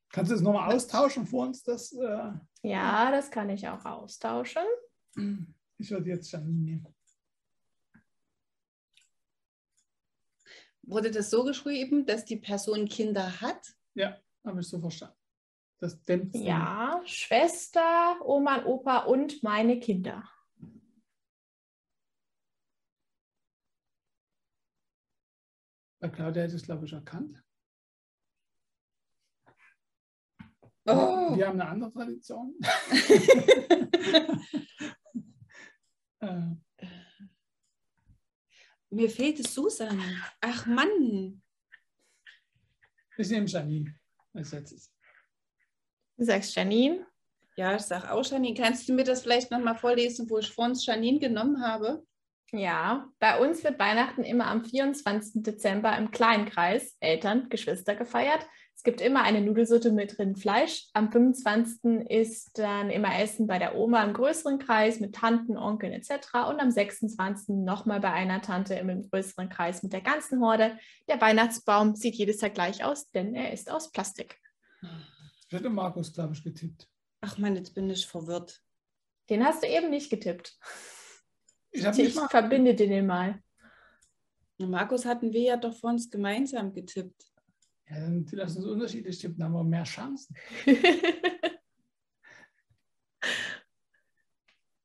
[0.10, 1.64] kannst du es nochmal austauschen vor uns?
[1.64, 4.64] Das, äh, Ja, das kann ich auch austauschen.
[5.78, 6.93] ich würde jetzt Janine nehmen.
[10.84, 13.74] Wurde das so geschrieben, dass die Person Kinder hat?
[14.46, 15.16] Habe ich so verstanden.
[15.80, 20.30] Das dämpft Ja, Schwester, Oma und Opa und meine Kinder.
[26.00, 27.42] Bei Claudia hätte ich es, glaube ich, erkannt.
[30.86, 31.38] Oh.
[31.38, 32.56] Wir haben eine andere Tradition.
[36.20, 36.56] äh,
[38.94, 40.00] Mir fehlt es Susan.
[40.40, 41.42] Ach Mann.
[43.18, 43.96] ich nehme Janine
[44.34, 44.94] als letztes.
[46.16, 47.08] Du sagst Janine.
[47.56, 48.56] Ja, ich sag auch Janine.
[48.56, 52.06] Kannst du mir das vielleicht nochmal vorlesen, wo ich vorhin Janine genommen habe?
[52.52, 55.42] Ja, bei uns wird Weihnachten immer am 24.
[55.42, 58.46] Dezember im Kleinkreis, Eltern, Geschwister gefeiert.
[58.76, 60.88] Es gibt immer eine Nudelsuppe mit Rindfleisch.
[60.94, 62.10] Am 25.
[62.10, 66.12] ist dann immer Essen bei der Oma im größeren Kreis mit Tanten, Onkeln etc.
[66.50, 67.56] Und am 26.
[67.56, 70.78] nochmal bei einer Tante im größeren Kreis mit der ganzen Horde.
[71.08, 74.38] Der Weihnachtsbaum sieht jedes Jahr gleich aus, denn er ist aus Plastik.
[75.48, 76.90] Ich hätte Markus, glaube ich, getippt.
[77.22, 78.62] Ach man, jetzt bin ich verwirrt.
[79.30, 80.58] Den hast du eben nicht getippt.
[81.72, 83.42] Ich, Ich, verbinde den mal.
[84.58, 87.33] Markus hatten wir ja doch vor uns gemeinsam getippt.
[87.94, 90.36] Ja, dann lass uns unterschiedlich tippen, dann haben wir mehr Chancen.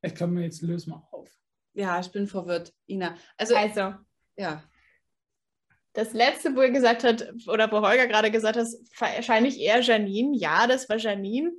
[0.01, 1.29] Ich kann mir jetzt lösen mal auf.
[1.75, 3.17] Ja, ich bin verwirrt, Ina.
[3.37, 3.95] Also, also,
[4.37, 4.63] ja.
[5.93, 8.67] das letzte, wo ihr gesagt habt, oder wo Holger gerade gesagt hat,
[8.99, 10.37] wahrscheinlich eher Janine.
[10.37, 11.53] Ja, das war Janine,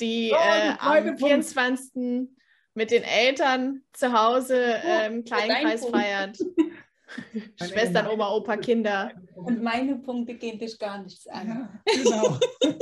[0.00, 1.20] die Oh, äh, am Punkt.
[1.20, 2.28] 24.
[2.74, 5.96] mit den Eltern zu Hause äh, im Kleinkreis dein Punkt.
[5.96, 6.38] feiert.
[7.60, 9.12] Meine Schwestern, Oma- Opa, Kinder.
[9.34, 11.46] Und meine Punkte gehen dich gar nichts an.
[11.48, 12.38] Ja, genau.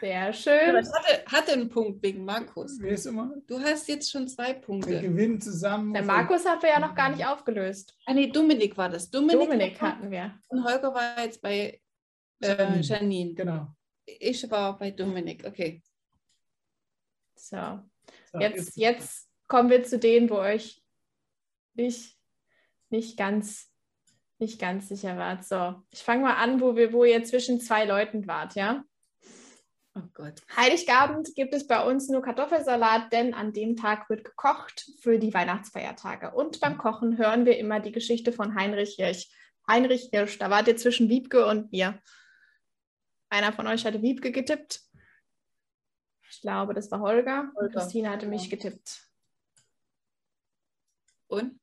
[0.00, 0.76] Sehr schön.
[0.76, 2.78] ich hatte, hatte einen Punkt wegen Markus.
[2.80, 3.32] Wer ist immer?
[3.48, 5.00] Du hast jetzt schon zwei Wir Punkte.
[5.00, 5.92] gewinnen zusammen.
[5.92, 7.96] Der Markus haben wir ja noch gar nicht aufgelöst.
[8.06, 9.10] Ah, nee, Dominik war das.
[9.10, 10.38] Dominik, Dominik war- hatten wir.
[10.48, 11.80] und Holger war jetzt bei
[12.40, 12.80] äh, Janine.
[12.82, 13.34] Janine.
[13.34, 13.66] Genau.
[14.06, 15.44] Ich war bei Dominik.
[15.44, 15.82] Okay.
[17.34, 17.80] So,
[18.32, 20.80] So, jetzt, jetzt kommen wir zu denen, wo euch
[21.78, 22.18] nicht,
[22.90, 23.70] nicht, ganz,
[24.38, 25.44] nicht ganz sicher wart.
[25.44, 28.84] So, ich fange mal an, wo, wir, wo ihr zwischen zwei Leuten wart, ja?
[29.94, 30.42] Oh Gott.
[30.56, 35.34] Heiligabend gibt es bei uns nur Kartoffelsalat, denn an dem Tag wird gekocht für die
[35.34, 36.32] Weihnachtsfeiertage.
[36.32, 39.28] Und beim Kochen hören wir immer die Geschichte von Heinrich Hirsch.
[39.66, 42.00] Heinrich Hirsch, da wart ihr zwischen Wiebke und mir.
[43.28, 44.80] Einer von euch hatte Wiebke getippt.
[46.30, 47.50] Ich glaube, das war Holger.
[47.54, 49.02] Und Holger, Christine hatte mich getippt.
[51.26, 51.58] Und?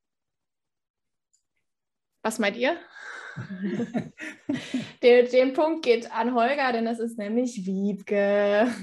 [2.26, 2.76] Was meint ihr?
[5.04, 8.74] der, den Punkt geht an Holger, denn das ist nämlich Wiebke.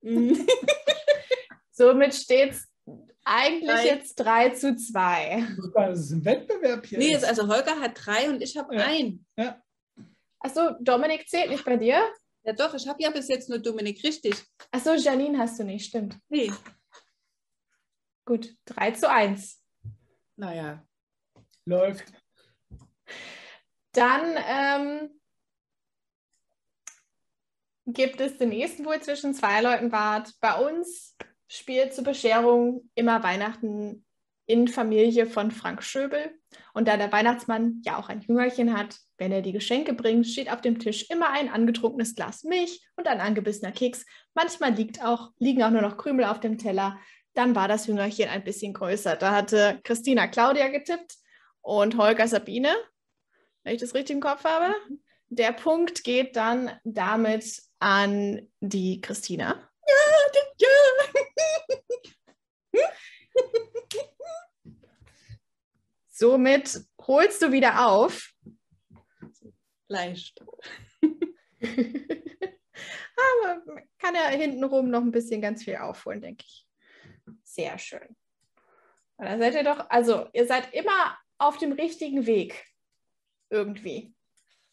[1.72, 2.68] Somit steht es
[3.24, 3.86] eigentlich Drei.
[3.86, 5.44] jetzt 3 zu 2.
[5.74, 6.98] Das ist ein Wettbewerb hier.
[6.98, 8.84] Nee, jetzt, also Holger hat drei und ich habe Ja.
[8.84, 9.26] ein.
[10.38, 12.00] Achso, Dominik zählt nicht bei dir?
[12.44, 14.36] Ja doch, ich habe ja bis jetzt nur Dominik richtig.
[14.70, 16.16] Achso, Janine hast du nicht, stimmt.
[16.28, 16.52] Nee.
[18.24, 19.60] Gut, 3 zu 1.
[20.36, 20.86] Naja.
[21.70, 22.12] Läuft.
[23.92, 25.10] Dann ähm,
[27.86, 30.32] gibt es den nächsten, wo ihr zwischen zwei Leuten wart.
[30.40, 34.04] Bei uns spielt zur Bescherung immer Weihnachten
[34.46, 36.34] in Familie von Frank Schöbel.
[36.74, 40.50] Und da der Weihnachtsmann ja auch ein Jüngerchen hat, wenn er die Geschenke bringt, steht
[40.50, 44.04] auf dem Tisch immer ein angetrunkenes Glas Milch und ein angebissener Keks.
[44.34, 46.98] Manchmal liegt auch, liegen auch nur noch Krümel auf dem Teller.
[47.34, 49.14] Dann war das Jüngerchen ein bisschen größer.
[49.14, 51.19] Da hatte Christina Claudia getippt
[51.62, 52.74] und Holger Sabine
[53.62, 54.74] wenn ich das richtig im Kopf habe.
[55.28, 59.66] Der Punkt geht dann damit an die Christina.
[66.08, 68.32] Somit holst du wieder auf.
[69.88, 70.40] Leicht.
[71.02, 71.16] Aber
[73.66, 76.66] man kann ja hintenrum noch ein bisschen ganz viel aufholen, denke ich.
[77.42, 78.14] Sehr schön.
[79.16, 82.66] Und da seid ihr doch, also ihr seid immer auf dem richtigen Weg.
[83.48, 84.14] Irgendwie.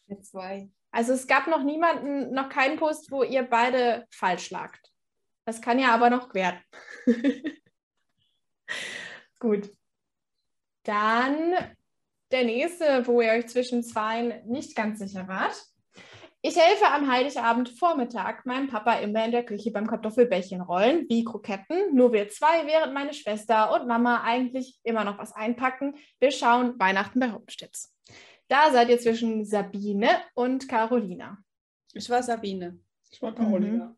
[0.06, 0.70] Mit zwei.
[0.90, 4.92] Also es gab noch niemanden, noch keinen Post, wo ihr beide falsch lagt.
[5.44, 6.60] Das kann ja aber noch werden.
[9.38, 9.74] Gut.
[10.84, 11.54] Dann
[12.30, 15.56] der nächste, wo ihr euch zwischen zwei nicht ganz sicher wart.
[16.48, 21.22] Ich helfe am Heiligabend Vormittag meinem Papa immer in der Küche beim Kartoffelbällchen rollen, wie
[21.22, 21.94] Kroketten.
[21.94, 25.96] Nur wir zwei, während meine Schwester und Mama eigentlich immer noch was einpacken.
[26.20, 27.94] Wir schauen Weihnachten bei Hoppenstitz.
[28.48, 31.36] Da seid ihr zwischen Sabine und Carolina.
[31.92, 32.80] Ich war Sabine.
[33.10, 33.94] Ich war Carolina.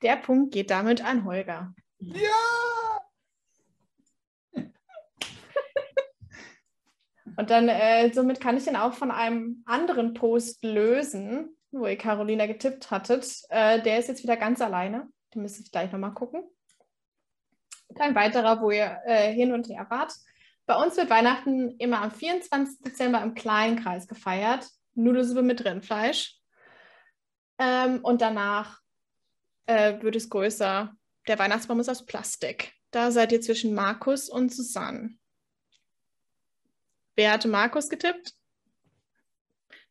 [0.00, 1.74] Der Punkt geht damit an Holger.
[1.98, 3.02] Ja!
[7.36, 11.98] Und dann, äh, somit kann ich den auch von einem anderen Post lösen, wo ihr
[11.98, 13.26] Carolina getippt hattet.
[13.48, 15.08] Äh, der ist jetzt wieder ganz alleine.
[15.34, 16.42] Den müsste ich gleich nochmal gucken.
[17.88, 20.12] Und ein weiterer, wo ihr äh, hin und her wart.
[20.66, 22.80] Bei uns wird Weihnachten immer am 24.
[22.80, 24.68] Dezember im kleinen Kreis gefeiert.
[24.94, 26.36] Nudelsuppe mit Rindfleisch.
[27.58, 28.80] Ähm, und danach
[29.66, 30.92] äh, wird es größer.
[31.28, 32.72] Der Weihnachtsbaum ist aus Plastik.
[32.90, 35.16] Da seid ihr zwischen Markus und Susanne.
[37.14, 38.34] Wer hatte Markus getippt?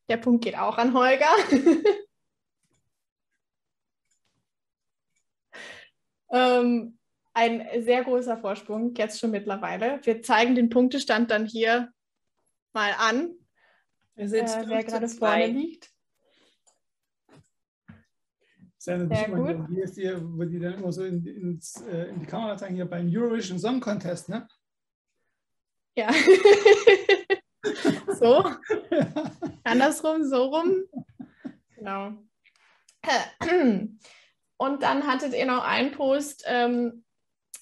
[0.08, 1.30] Der Punkt geht auch an Holger.
[6.32, 6.98] ähm,
[7.34, 10.00] ein sehr großer Vorsprung, jetzt schon mittlerweile.
[10.04, 11.92] Wir zeigen den Punktestand dann hier
[12.74, 13.36] mal an.
[14.56, 15.92] äh, wer gerade vorne liegt.
[18.78, 19.68] Sehr gut.
[19.70, 22.76] Hier ist die, wo die dann immer so in, ins, äh, in die Kamera zeigen,
[22.76, 24.48] hier beim Eurovision Song Contest, ne?
[25.96, 26.12] Ja.
[28.20, 28.44] so.
[29.64, 30.84] Andersrum, so rum.
[31.76, 32.14] Genau.
[34.58, 37.04] Und dann hattet ihr noch einen Post, ähm,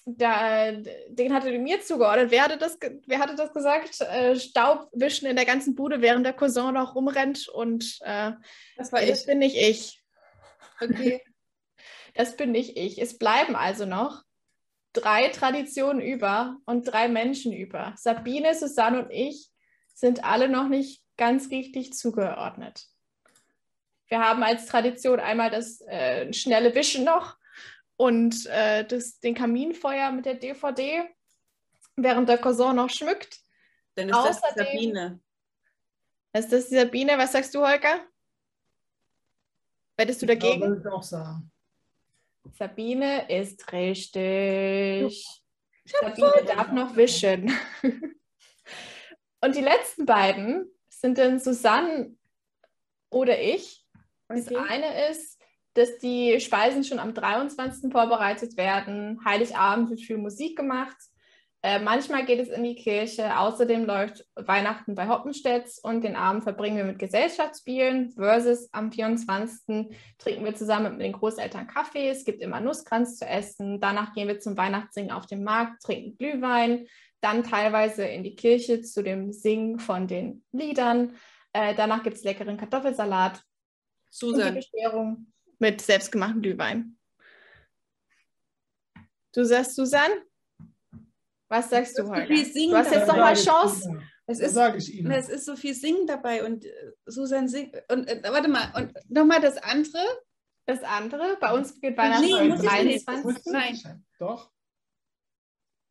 [0.06, 0.70] da,
[1.08, 2.30] den hattet ihr mir zugeordnet.
[2.30, 4.00] Wer hatte das, wer hatte das gesagt?
[4.00, 7.48] Äh, Staub wischen in der ganzen Bude, während der Cousin noch rumrennt.
[7.48, 8.32] Und äh,
[8.76, 10.02] das, war das bin nicht ich.
[10.80, 11.22] Okay.
[12.16, 13.02] Das bin nicht ich.
[13.02, 14.22] Es bleiben also noch
[14.92, 17.92] drei Traditionen über und drei Menschen über.
[17.96, 19.50] Sabine, Susanne und ich
[19.94, 22.86] sind alle noch nicht ganz richtig zugeordnet.
[24.08, 27.38] Wir haben als Tradition einmal das äh, schnelle Wischen noch
[27.96, 31.08] und äh, das, den Kaminfeuer mit der DVD,
[31.96, 33.38] während der Cousin noch schmückt.
[33.94, 35.20] Dann ist Außerdem, das Sabine.
[36.32, 37.16] Ist das die Sabine?
[37.16, 38.00] Was sagst du, Holger?
[39.96, 40.60] Wettest du dagegen?
[40.60, 41.50] Ja, würde ich auch sagen.
[42.58, 45.24] Sabine ist richtig.
[45.84, 47.52] Sabine darf noch wischen.
[49.44, 52.16] Und die letzten beiden sind dann Susanne
[53.10, 53.84] oder ich.
[54.28, 55.38] Das eine ist,
[55.74, 57.92] dass die Speisen schon am 23.
[57.92, 59.20] vorbereitet werden.
[59.22, 60.96] Heiligabend wird viel Musik gemacht.
[61.60, 63.38] Äh, manchmal geht es in die Kirche.
[63.38, 68.12] Außerdem läuft Weihnachten bei Hoppenstedt und den Abend verbringen wir mit Gesellschaftsspielen.
[68.12, 69.90] Versus am 24.
[70.16, 72.08] trinken wir zusammen mit den Großeltern Kaffee.
[72.08, 73.78] Es gibt immer Nusskranz zu essen.
[73.78, 76.86] Danach gehen wir zum Weihnachtssingen auf den Markt, trinken Glühwein.
[77.24, 81.16] Dann teilweise in die Kirche zu dem Singen von den Liedern.
[81.54, 83.42] Äh, danach gibt es leckeren Kartoffelsalat.
[84.10, 84.48] Susan.
[84.48, 86.98] Und die Bescherung mit selbstgemachtem Glühwein.
[89.32, 90.10] Du sagst Susan?
[91.48, 92.28] Was sagst du heute?
[92.28, 94.02] Du hast jetzt noch mal Chance.
[94.26, 95.10] Es ist, sage ich Ihnen.
[95.10, 97.74] es ist so viel Singen dabei und äh, Susan singt.
[97.90, 100.04] Und äh, warte mal, und nochmal das andere.
[100.66, 103.44] Das andere, bei uns geht Weihnachten nee, am 23.
[103.46, 104.04] Nein.
[104.18, 104.50] Doch.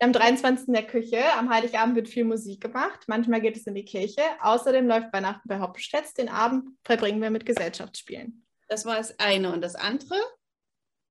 [0.03, 0.67] Am 23.
[0.67, 1.23] in der Küche.
[1.37, 3.05] Am Heiligabend wird viel Musik gemacht.
[3.07, 4.21] Manchmal geht es in die Kirche.
[4.41, 6.13] Außerdem läuft Weihnachten bei Hauptstädts.
[6.13, 8.45] Den Abend verbringen wir mit Gesellschaftsspielen.
[8.67, 9.53] Das war das eine.
[9.53, 10.17] Und das andere?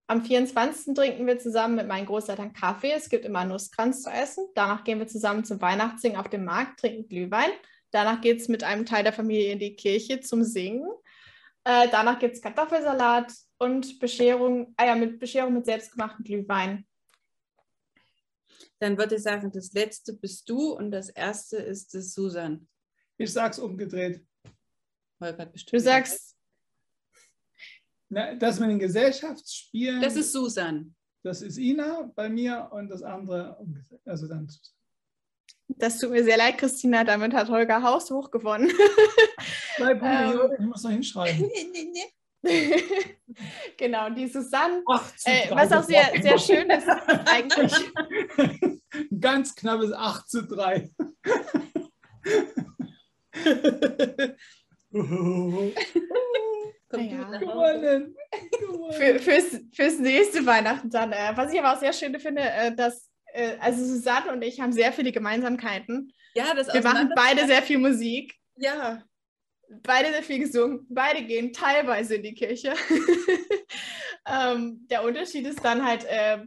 [0.08, 0.92] Am 24.
[0.94, 2.92] trinken wir zusammen mit meinen Großeltern Kaffee.
[2.92, 4.44] Es gibt immer Nusskranz zu essen.
[4.54, 7.50] Danach gehen wir zusammen zum Weihnachtssingen auf dem Markt, trinken Glühwein.
[7.92, 10.86] Danach geht es mit einem Teil der Familie in die Kirche zum Singen.
[11.64, 16.86] Äh, danach gibt es Kartoffelsalat und Bescherung, ah ja, mit Bescherung mit selbstgemachtem Glühwein.
[18.82, 22.66] Dann würde ich sagen, das letzte bist du und das erste ist das Susan.
[23.16, 24.26] Ich sag's umgedreht.
[25.20, 26.36] Holger, du sagst
[28.08, 30.02] na, das mit den Gesellschaftsspielen.
[30.02, 30.96] Das ist Susan.
[31.22, 33.56] Das ist Ina bei mir und das andere,
[34.04, 34.74] also dann Susan.
[35.68, 37.04] Das tut mir sehr leid, Christina.
[37.04, 38.72] Damit hat Holger Haus hochgewonnen.
[39.76, 41.48] Bleib ähm, ich muss noch hinschreiben.
[43.76, 44.82] genau, die Susanne,
[45.24, 47.72] äh, was auch sehr, sehr schön ist eigentlich.
[48.36, 48.80] Ein
[49.20, 50.90] ganz knappes 8 zu 3.
[56.94, 57.38] Ja.
[57.38, 58.14] Gewonnen.
[58.90, 61.12] Für, fürs, fürs nächste Weihnachten dann.
[61.12, 64.60] Äh, was ich aber auch sehr schön finde, äh, dass äh, also Susanne und ich
[64.60, 66.12] haben sehr viele Gemeinsamkeiten.
[66.34, 68.34] Ja, das Wir machen beide sehr viel Musik.
[68.56, 69.02] Ja.
[69.82, 70.86] Beide sehr viel gesungen.
[70.88, 72.74] Beide gehen teilweise in die Kirche.
[74.26, 76.38] ähm, der Unterschied ist dann halt äh,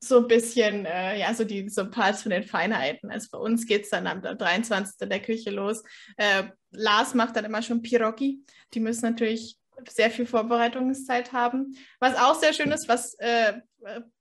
[0.00, 3.10] so ein bisschen, äh, ja, so die so paar von den Feinheiten.
[3.10, 5.08] Also bei uns geht es dann am 23.
[5.08, 5.82] der Küche los.
[6.16, 8.44] Äh, Lars macht dann immer schon Piroggi.
[8.74, 9.56] Die müssen natürlich
[9.88, 11.76] sehr viel Vorbereitungszeit haben.
[12.00, 13.54] Was auch sehr schön ist, was, äh,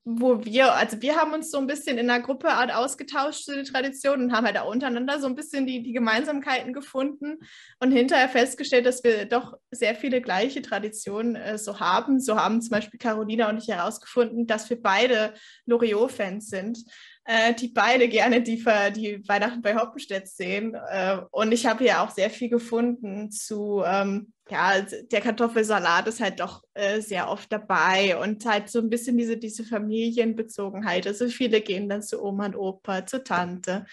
[0.04, 3.65] wo wir, also wir haben uns so ein bisschen in der Gruppe ausgetauscht zu den
[3.65, 7.39] Traditionen und haben halt auch untereinander so ein bisschen die, die Gemeinsamkeiten gefunden
[7.80, 12.20] und hinterher festgestellt, dass wir doch sehr viele gleiche Traditionen äh, so haben.
[12.20, 15.34] So haben zum Beispiel Carolina und ich herausgefunden, dass wir beide
[15.65, 16.80] Loriot-Fans sind
[17.28, 18.63] äh, die beide gerne die,
[18.96, 20.74] die Weihnachten bei Hoppenstedt sehen.
[20.90, 26.22] Äh, und ich habe hier auch sehr viel gefunden zu, ähm, ja, der Kartoffelsalat ist
[26.22, 31.06] halt doch äh, sehr oft dabei und halt so ein bisschen diese, diese Familienbezogenheit.
[31.06, 33.86] Also viele gehen dann zu Oma und Opa, zur Tante.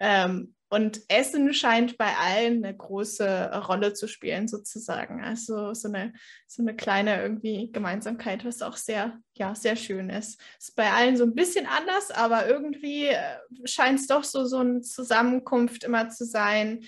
[0.00, 5.22] Ähm, und Essen scheint bei allen eine große Rolle zu spielen, sozusagen.
[5.22, 6.12] Also so eine,
[6.46, 10.40] so eine kleine irgendwie Gemeinsamkeit, was auch sehr, ja, sehr schön ist.
[10.60, 14.58] Ist bei allen so ein bisschen anders, aber irgendwie äh, scheint es doch so, so
[14.58, 16.84] eine Zusammenkunft immer zu sein,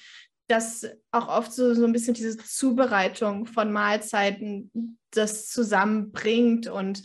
[0.47, 7.03] dass auch oft so, so ein bisschen diese Zubereitung von Mahlzeiten das zusammenbringt und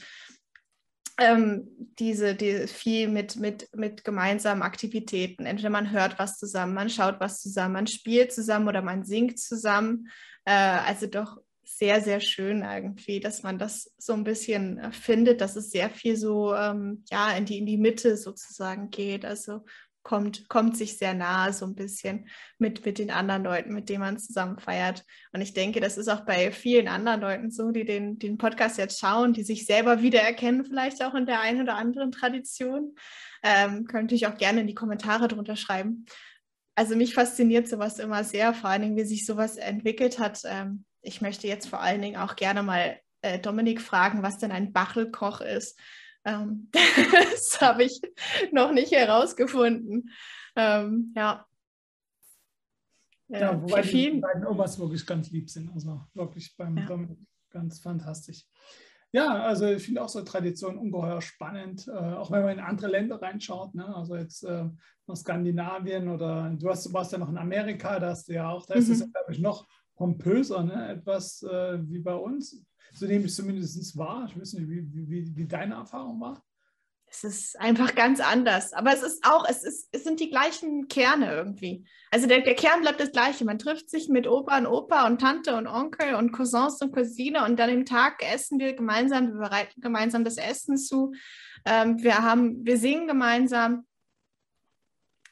[1.19, 1.67] ähm,
[1.99, 5.45] diese, diese viel mit, mit, mit gemeinsamen Aktivitäten.
[5.45, 9.39] Entweder man hört was zusammen, man schaut was zusammen, man spielt zusammen oder man singt
[9.39, 10.09] zusammen.
[10.45, 15.41] Äh, also doch sehr, sehr schön irgendwie, dass man das so ein bisschen äh, findet,
[15.41, 19.25] dass es sehr viel so ähm, ja, in die, in die Mitte sozusagen geht.
[19.25, 19.65] Also
[20.03, 23.99] kommt, kommt sich sehr nahe so ein bisschen mit, mit den anderen Leuten, mit denen
[23.99, 25.03] man zusammen feiert.
[25.33, 28.77] Und ich denke, das ist auch bei vielen anderen Leuten so, die den, den Podcast
[28.77, 32.95] jetzt schauen, die sich selber wiedererkennen, vielleicht auch in der einen oder anderen Tradition.
[33.43, 36.05] Ähm, könnt natürlich auch gerne in die Kommentare drunter schreiben.
[36.75, 40.41] Also mich fasziniert sowas immer sehr, vor allen Dingen, wie sich sowas entwickelt hat.
[40.45, 44.51] Ähm, ich möchte jetzt vor allen Dingen auch gerne mal äh, Dominik fragen, was denn
[44.51, 45.79] ein Bachelkoch ist.
[46.27, 48.01] Ähm, das habe ich
[48.51, 50.11] noch nicht herausgefunden.
[50.55, 51.45] Ähm, ja.
[53.29, 55.71] Ja, wobei die beiden Omas wirklich ganz lieb sind.
[55.73, 56.85] Also wirklich beim ja.
[56.85, 57.19] Dominik
[57.49, 58.45] ganz fantastisch.
[59.13, 62.87] Ja, also ich finde auch so Tradition ungeheuer spannend, äh, auch wenn man in andere
[62.87, 63.73] Länder reinschaut.
[63.73, 63.95] Ne?
[63.95, 64.65] Also jetzt äh,
[65.07, 68.65] nach Skandinavien oder du hast, warst ja noch in Amerika, da hast du ja auch,
[68.65, 69.11] da ist es, mhm.
[69.13, 69.65] glaube ich, noch
[69.95, 70.89] pompöser, ne?
[70.89, 72.65] etwas äh, wie bei uns.
[72.93, 74.27] So nehme ich zumindest wahr.
[74.29, 76.43] Ich weiß nicht, wie, wie, wie deine Erfahrung war.
[77.09, 78.73] Es ist einfach ganz anders.
[78.73, 81.85] Aber es ist auch, es, ist, es sind die gleichen Kerne irgendwie.
[82.11, 83.45] Also der, der Kern bleibt das gleiche.
[83.45, 87.45] Man trifft sich mit Opa und Opa und Tante und Onkel und Cousins und Cousine
[87.45, 91.13] und dann im Tag essen wir gemeinsam, wir bereiten gemeinsam das Essen zu.
[91.65, 93.85] Ähm, wir, haben, wir singen gemeinsam.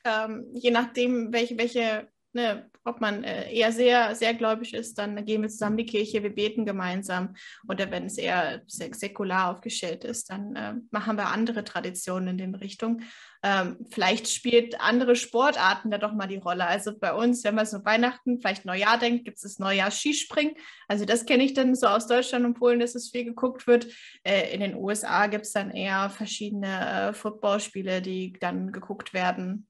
[0.06, 5.26] Ähm, je nachdem, welche, welche ne, ob man äh, eher sehr, sehr gläubig ist, dann
[5.26, 7.36] gehen wir zusammen in die Kirche, wir beten gemeinsam.
[7.68, 12.56] Oder wenn es eher säkular aufgestellt ist, dann äh, machen wir andere Traditionen in dem
[12.56, 13.02] Richtung.
[13.42, 16.68] Ähm, vielleicht spielt andere Sportarten da doch mal die Rolle.
[16.68, 20.56] Also bei uns, wenn man so Weihnachten, vielleicht Neujahr denkt, gibt es das Neujahr Skispringen.
[20.88, 23.88] Also das kenne ich dann so aus Deutschland und Polen, dass es viel geguckt wird.
[24.24, 29.68] Äh, in den USA gibt es dann eher verschiedene äh, Footballspiele, die dann geguckt werden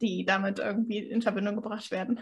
[0.00, 2.20] die damit irgendwie in Verbindung gebracht werden.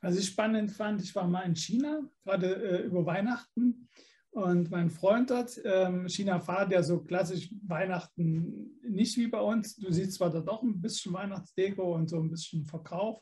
[0.00, 3.88] Was ich spannend fand, ich war mal in China, gerade äh, über Weihnachten.
[4.32, 9.76] Und mein Freund dort, ähm, China fahrt ja so klassisch Weihnachten nicht wie bei uns.
[9.76, 13.20] Du siehst zwar da doch ein bisschen Weihnachtsdeko und so ein bisschen Verkauf.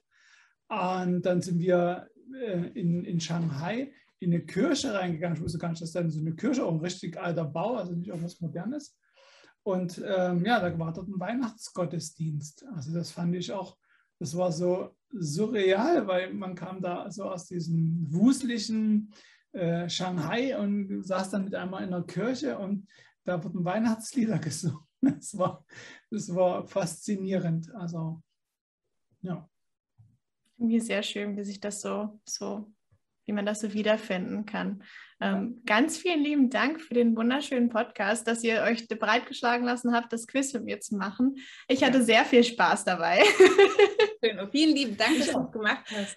[0.68, 5.36] Und dann sind wir äh, in, in Shanghai in eine Kirche reingegangen.
[5.36, 7.92] Ich wusste gar nicht, dass dann so eine Kirche, auch ein richtig alter Bau, also
[7.92, 8.96] nicht irgendwas Modernes.
[9.68, 12.64] Und ähm, ja, da war dort ein Weihnachtsgottesdienst.
[12.74, 13.76] Also das fand ich auch,
[14.18, 19.12] das war so surreal, weil man kam da so aus diesem wuseligen
[19.52, 22.88] äh, Shanghai und saß dann mit einmal in der Kirche und
[23.24, 24.80] da wurden Weihnachtslieder gesungen.
[25.02, 25.66] Das war,
[26.10, 27.70] das war faszinierend.
[27.74, 28.22] Also
[29.20, 29.46] ja.
[30.56, 32.72] Mir sehr schön, wie sich das so, so
[33.28, 34.82] wie man das so wiederfinden kann.
[35.20, 40.12] Ähm, ganz vielen lieben Dank für den wunderschönen Podcast, dass ihr euch bereitgeschlagen lassen habt,
[40.12, 41.36] das Quiz mit mir zu machen.
[41.68, 43.22] Ich hatte sehr viel Spaß dabei.
[44.24, 44.38] Schön.
[44.40, 46.16] Und vielen lieben Dank, dass du es gemacht hast.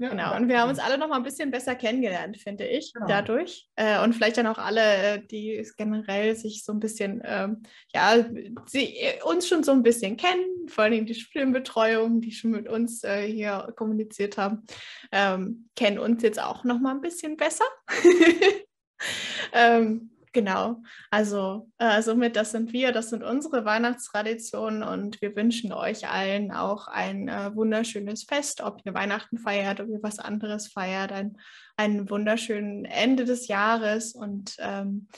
[0.00, 2.92] Ja, genau, und wir haben uns alle noch mal ein bisschen besser kennengelernt, finde ich,
[2.92, 3.08] genau.
[3.08, 3.68] dadurch.
[3.74, 8.24] Äh, und vielleicht dann auch alle, äh, die generell sich so ein bisschen, ähm, ja,
[8.66, 12.68] sie, äh, uns schon so ein bisschen kennen, vor allem die Studienbetreuung, die schon mit
[12.68, 14.64] uns äh, hier kommuniziert haben,
[15.10, 17.64] ähm, kennen uns jetzt auch noch mal ein bisschen besser.
[19.52, 25.72] ähm, Genau, also äh, somit, das sind wir, das sind unsere Weihnachtstraditionen und wir wünschen
[25.72, 30.68] euch allen auch ein äh, wunderschönes Fest, ob ihr Weihnachten feiert, ob ihr was anderes
[30.68, 31.38] feiert, ein,
[31.76, 35.08] ein wunderschönen Ende des Jahres und ähm,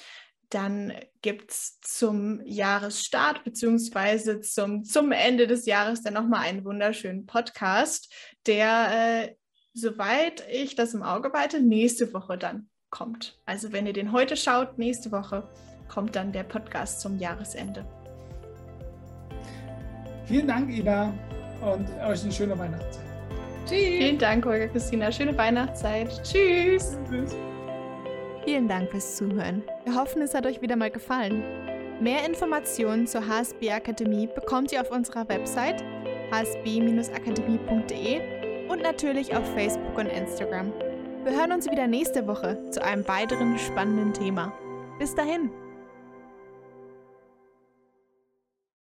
[0.48, 7.26] dann gibt es zum Jahresstart beziehungsweise zum, zum Ende des Jahres dann nochmal einen wunderschönen
[7.26, 8.10] Podcast,
[8.46, 9.34] der, äh,
[9.74, 13.38] soweit ich das im Auge behalte, nächste Woche dann kommt.
[13.46, 15.44] Also wenn ihr den heute schaut, nächste Woche
[15.88, 17.84] kommt dann der Podcast zum Jahresende.
[20.26, 21.12] Vielen Dank, Ida,
[21.60, 23.04] und euch eine schöne Weihnachtszeit.
[23.66, 23.98] Tschüss.
[23.98, 25.12] Vielen Dank, Olga Christina.
[25.12, 26.22] Schöne Weihnachtszeit.
[26.22, 26.96] Tschüss.
[27.08, 27.36] Tschüss.
[28.44, 29.62] Vielen Dank fürs Zuhören.
[29.84, 31.44] Wir hoffen, es hat euch wieder mal gefallen.
[32.00, 35.84] Mehr Informationen zur HSB Akademie bekommt ihr auf unserer Website
[36.32, 40.72] hsb-akademie.de und natürlich auf Facebook und Instagram.
[41.22, 44.52] Wir hören uns wieder nächste Woche zu einem weiteren spannenden Thema.
[44.98, 45.50] Bis dahin!